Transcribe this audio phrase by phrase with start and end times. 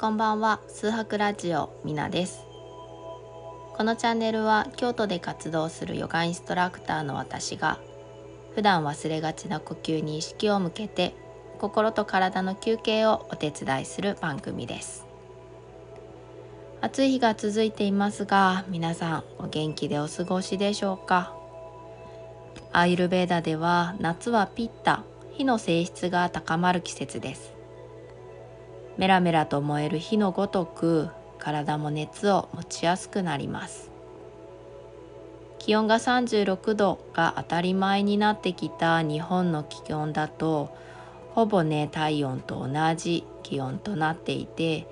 [0.00, 0.60] こんばんは。
[0.66, 2.46] 数博ラジオみなです。
[3.76, 7.78] このチャンネルは京都で活動するヨガインストラクターの私が
[8.54, 11.14] 普段忘れがちな呼吸に意識を向けて
[11.58, 15.04] 心と体の休憩をお手伝いする番組です。
[16.80, 21.36] 暑い日が続いていますが皆さんお元気でお過ごしでしょうか？
[22.72, 25.04] アイルベーダでは夏はピッタ
[25.34, 27.59] 火の性質が高まる季節です。
[28.96, 31.08] メラメラと燃える火のごとく
[31.38, 33.90] 体も熱を持ちやすくなります。
[35.58, 40.70] 気温が36度が当たり前になってきた日本の気温だと
[41.34, 44.86] ほぼね体温と同じ気温となっていて、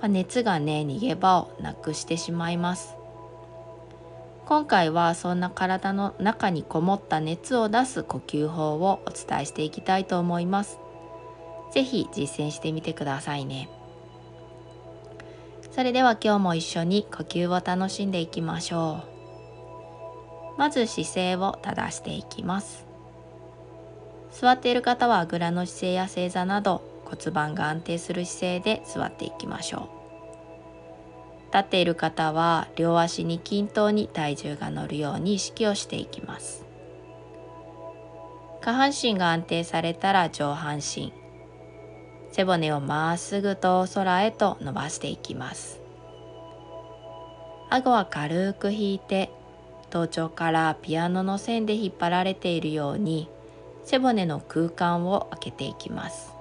[0.00, 2.94] まあ、熱がね逃げ場をなくしてしまいます。
[4.46, 10.78] 今回はそんな体の中にこもった熱を出す呼吸法をお伝えしていきたいと思います。
[11.72, 13.68] 是非実践してみてくださいね。
[15.70, 19.02] それでは今日も一緒に呼吸を楽しんでいきましょ
[20.56, 20.58] う。
[20.58, 22.84] まず姿勢を正していきます。
[24.32, 29.88] 座っている方はあぐらの姿勢や正座など骨盤が安定する姿勢で座っていきましょ
[31.52, 31.52] う。
[31.52, 36.64] 立っている方は両足に均等に体重が乗るように意識をしていきます。
[38.60, 41.12] 下半身が安定されたら上半身。
[42.38, 45.80] 背骨をまっすぐと空へと伸ばしていきます。
[47.68, 49.28] 顎は軽く引いて
[49.90, 53.28] 頭頂からピアノの線で引っ張られているように
[53.82, 56.32] 背骨の空間を開けていきます。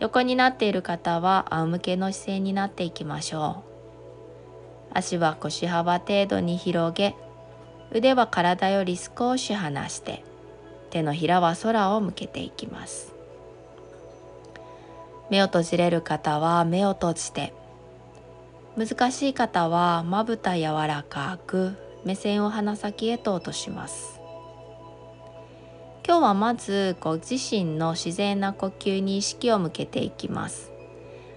[0.00, 3.64] 横になっている方は仰向けの姿勢になっていきましょ
[4.92, 4.98] う。
[4.98, 7.16] 足は腰幅程度に広げ
[7.90, 10.22] 腕は体より少し離して
[10.90, 13.16] 手のひらは空を向けていきます。
[15.30, 17.52] 目を閉じれる方は目を閉じて
[18.76, 24.20] 難しい方はまぶた柔らかく目線を鼻先へと落とします。
[26.06, 30.70] 今日はまずご自身の自然な呼吸に意識を向けていきます。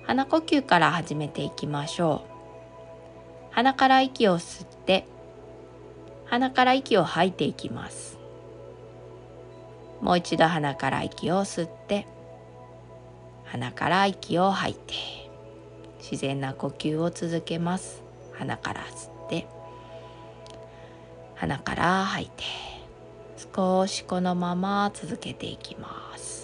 [0.06, 2.32] 鼻呼吸から始めていきましょう。
[3.52, 5.06] 鼻から息を吸って
[6.26, 8.18] 鼻から息を吐いていきます。
[10.00, 12.08] もう一度鼻から息を吸って
[13.52, 14.94] 鼻から息を吐いて
[16.00, 18.02] 自然な呼吸を続けます。
[18.32, 19.46] 鼻から吸って
[21.36, 22.44] 鼻から吐いて
[23.54, 26.41] 少しこのまま続けていきます。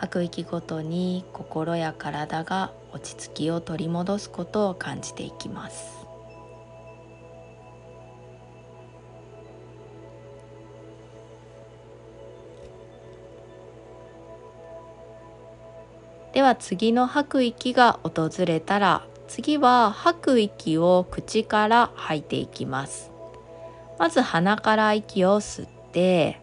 [0.00, 6.06] 吐く息ごとに心や体が落ち着きを取り戻すことを感じていきます。
[16.32, 23.10] では次の吐く息が訪れたら次は吐く息を口から吐いていきます。
[23.98, 26.40] まず鼻から息を吸って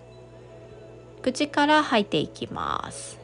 [1.24, 3.17] 口から吐いていきます。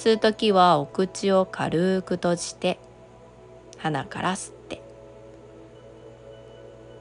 [0.00, 2.78] 吸う時はお口を軽く閉じて
[3.76, 4.80] 鼻から吸って。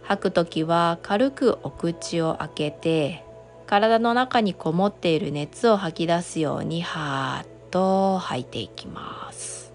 [0.04, 3.24] 吐く時は軽くお口を開けて
[3.68, 9.72] 体の中にこもっている熱を吐き出すようにはーっと吐いていきます。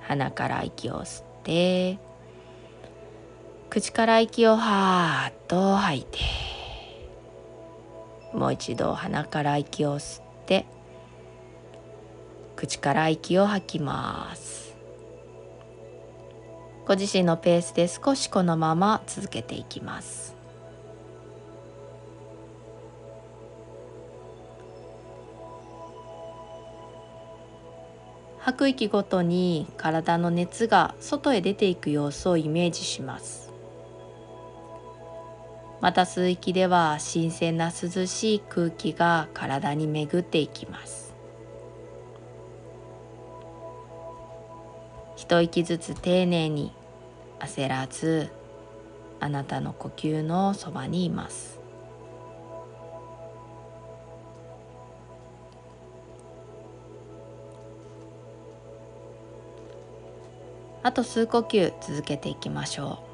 [0.00, 1.96] 鼻から息を吸って
[3.70, 6.18] 口から息をはーっと吐いて
[8.32, 10.66] もう一度鼻から息を吸って
[12.56, 14.74] 口から息を吐きます。
[16.86, 20.36] ご自身のペースで少しこのまま続けていきます。
[28.38, 33.50] 吐く息ごとに体の熱が外へ出ていく様子をイメージします。
[35.80, 41.03] また吸う息では新鮮な涼しい空気が体に巡っていきます。
[45.16, 46.72] 一息ずつ丁寧に
[47.40, 48.30] 焦らず
[49.20, 51.60] あなたの呼吸のそばにいます。
[60.82, 63.13] あと数呼吸続けていきましょう。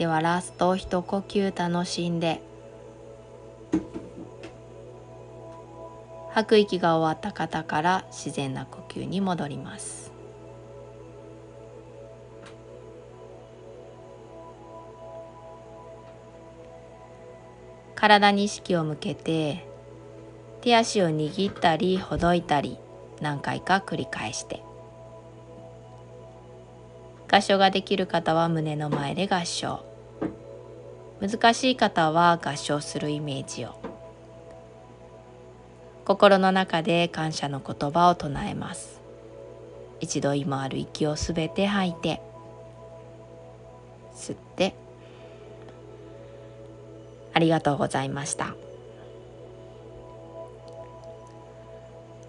[0.00, 2.40] ではラスト一呼吸楽しんで。
[6.30, 10.10] 吐く息が終わった方から自然な呼吸に戻ります。
[17.94, 19.66] 体に意識を向けて
[20.62, 22.78] 手足を握ったりほどいたり
[23.20, 24.62] 何回か繰り返して。
[27.30, 29.89] 合掌ができる方は胸の前で合掌。
[31.20, 33.74] 難しい方は合掌するイメージを。
[36.04, 39.00] 心の中で感謝の言葉を唱えます。
[40.00, 42.20] 一度今ある息をすべて吐いて
[44.16, 44.74] 吸って
[47.34, 48.54] ありがとうございました。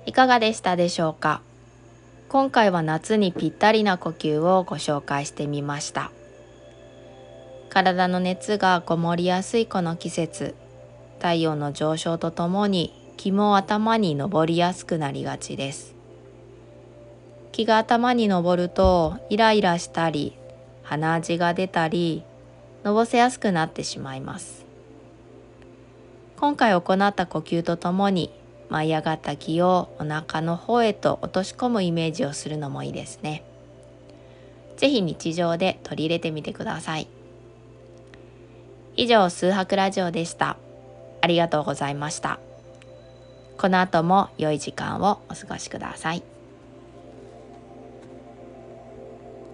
[0.05, 1.41] いかがでしたでしょうか？
[2.27, 6.11] 今回は夏にぴったりな呼吸をご紹介してみました。
[7.71, 10.55] 体の熱がこもりやすいこの季節
[11.19, 15.95] 太陽の上昇とともに気も頭に上りやすくなりがちです
[17.53, 20.37] 気が頭に上るとイライラしたり
[20.83, 22.23] 鼻味が出たり
[22.83, 24.65] のぼせやすくなってしまいます
[26.35, 28.33] 今回行った呼吸とともに
[28.67, 33.43] 舞い上がった気をお腹の方へと落とし込むイメージをするのもいいですね。
[34.77, 37.07] 是非日常で取り入れてみてください。
[38.95, 40.57] 以上、数白ラジオでした。
[41.21, 42.39] ありがとうございました。
[43.57, 46.30] この後も良い時間をお過ごしください。